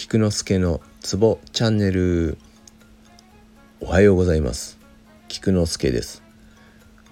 [0.00, 2.38] 菊之助のツボチャンネル。
[3.80, 4.78] おはようございます。
[5.28, 6.22] 菊之助です。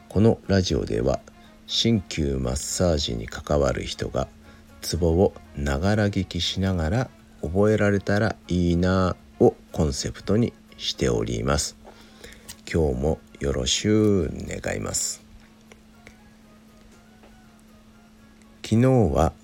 [0.09, 1.21] このラジオでは
[1.67, 4.27] 鍼灸マッサージに関わる人が
[4.81, 7.11] ツボをながら聞きしながら
[7.43, 11.77] 覚えられたらいいなをコンセプトにしております。
[12.73, 15.23] 今日もよろしゅう願います。
[18.63, 19.35] 昨日は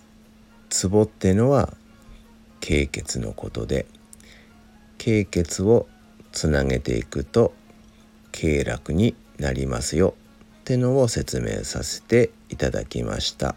[0.70, 1.74] ツボってのは
[2.66, 3.84] 経血のことで
[4.96, 5.86] 経血を
[6.32, 7.52] つなげていくと
[8.32, 10.14] 経絡になりますよ
[10.62, 13.55] ってのを説明させていただきました。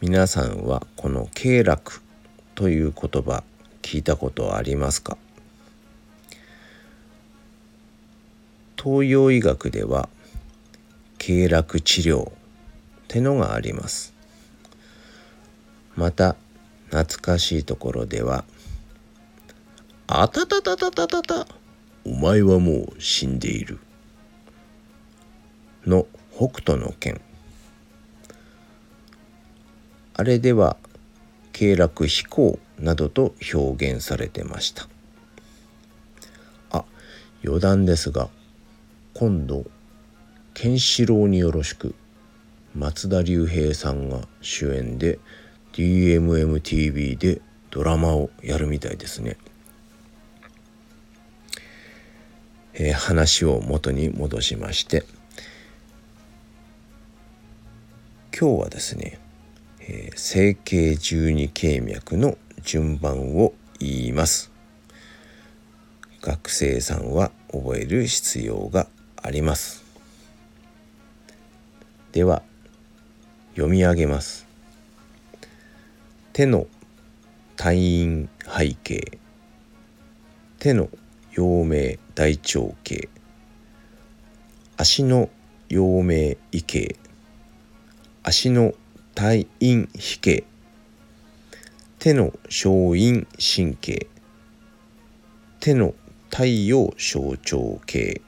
[0.00, 2.00] 皆さんはこの経絡
[2.56, 3.44] という言葉
[3.82, 5.16] 聞いたことありますか？
[8.76, 10.08] 東洋医学では
[11.18, 12.32] 経絡治療っ
[13.06, 14.12] てのがあります。
[15.94, 16.34] また
[16.92, 18.44] 懐かしいところでは
[20.06, 21.46] 「あたたたたたたた
[22.04, 23.78] お前はもう死んでいる」
[25.86, 27.20] の北斗の拳。
[30.14, 30.76] あれでは
[31.52, 34.86] 経絡飛行などと表現されてました。
[36.70, 36.84] あ
[37.42, 38.28] 余談ですが
[39.14, 39.64] 今度
[40.52, 41.94] ケンシロウによろしく
[42.74, 45.18] 松田龍平さんが主演で
[45.72, 49.36] 「DMMTV でドラマをやるみたいですね。
[52.74, 55.04] えー、話を元に戻しまして
[58.38, 59.20] 今日はですね、
[59.80, 64.50] えー、整形十二経脈の順番を言います。
[66.20, 69.84] 学生さんは覚える必要があります。
[72.12, 72.42] では
[73.54, 74.51] 読み上げます。
[76.32, 76.66] 手の
[77.58, 79.18] 退院背景
[80.58, 80.88] 手の
[81.32, 83.10] 陽明大腸形
[84.78, 85.28] 足の
[85.68, 86.96] 陽明異形
[88.22, 88.72] 足の
[89.14, 90.44] 退院非形
[91.98, 94.06] 手の小陰神経
[95.60, 95.94] 手の
[96.30, 98.22] 太陽小腸形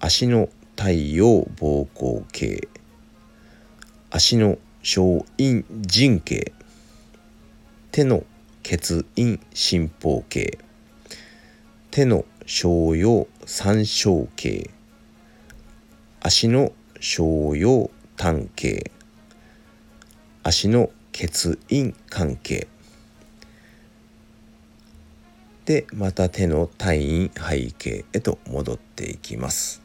[0.00, 2.66] 足の太陽膀胱形
[4.10, 4.56] 足の
[4.86, 6.52] 小陰腎経。
[7.90, 8.24] 手の
[8.62, 10.58] 血陰心包経
[11.90, 14.70] 手の小葉三小経
[16.20, 18.90] 足の小葉胆経
[20.42, 22.68] 足の血陰関係。
[25.64, 29.83] でまた手の退院背景へと戻っていきます。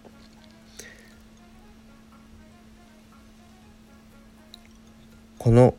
[5.40, 5.74] この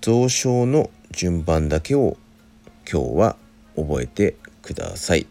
[0.00, 2.16] 蔵書の順番だけを
[2.90, 3.36] 今日は
[3.76, 5.28] 覚えてください。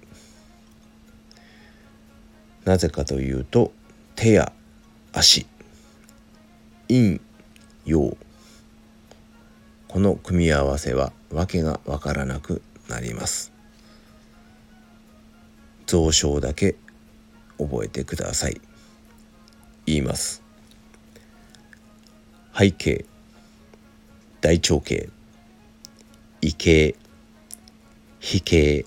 [2.63, 3.73] なぜかというと
[4.15, 4.53] 手や
[5.11, 5.47] 足
[6.87, 7.19] 陰
[7.83, 8.15] 陽
[9.89, 13.51] この組み合わせは訳がわからなくなります。
[15.87, 16.77] 蔵書だけ
[17.57, 18.61] 覚えてください。
[19.85, 20.41] 言います。
[22.57, 23.05] 背景
[24.45, 25.09] 大腸系
[26.39, 26.95] 胃系
[28.19, 28.85] 脾系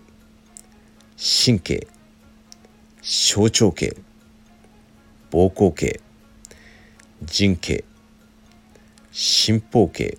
[1.17, 1.85] 神経
[3.03, 3.97] 小腸系
[5.33, 6.01] 膀胱系
[7.27, 7.85] 腎系
[9.11, 10.17] 心包系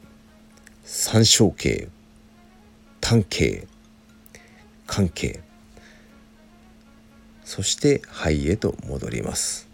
[0.83, 1.87] 三小系
[2.99, 3.65] 胆系
[4.85, 5.39] 肝系
[7.45, 9.69] そして肺へと戻ります。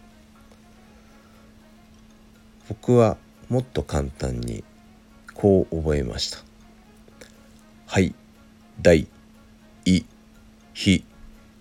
[2.69, 3.17] 僕は
[3.49, 4.63] もっと簡単に
[5.35, 6.39] こう覚えました。
[7.85, 8.15] はい。
[8.81, 9.07] 大
[9.85, 10.05] い
[10.73, 11.05] ひ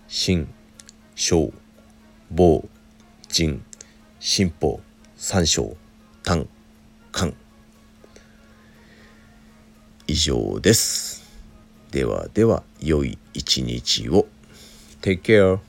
[0.07, 0.47] 心
[1.15, 1.53] 小
[2.29, 2.67] 棒
[3.29, 3.61] 腎
[4.19, 4.81] 心法
[5.15, 5.77] 三章
[6.23, 6.47] 胆
[7.13, 7.33] 肝
[10.07, 11.23] 以上です。
[11.91, 14.27] ではでは良い一日を。
[15.01, 15.59] Take care